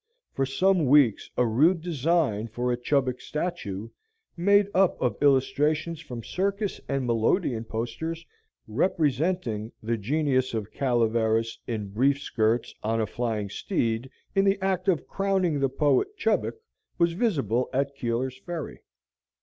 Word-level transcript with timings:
For 0.33 0.47
some 0.47 0.87
weeks 0.87 1.29
a 1.37 1.45
rude 1.45 1.81
design 1.83 2.47
for 2.47 2.71
a 2.71 2.75
Chubbuck 2.75 3.21
statue, 3.21 3.89
made 4.35 4.67
up 4.73 4.99
of 4.99 5.21
illustrations 5.21 6.01
from 6.01 6.23
circus 6.23 6.81
and 6.89 7.05
melodeon 7.05 7.65
posters, 7.65 8.25
representing 8.67 9.71
the 9.83 9.97
genius 9.97 10.55
of 10.55 10.71
Calaveras 10.71 11.59
in 11.67 11.89
brief 11.89 12.19
skirts 12.19 12.73
on 12.81 12.99
a 12.99 13.05
flying 13.05 13.51
steed 13.51 14.09
in 14.33 14.43
the 14.43 14.57
act 14.59 14.87
of 14.87 15.05
crowning 15.05 15.59
the 15.59 15.69
poet 15.69 16.17
Chubbuck, 16.17 16.55
was 16.97 17.13
visible 17.13 17.69
at 17.71 17.95
Keeler's 17.95 18.39
Ferry. 18.39 18.79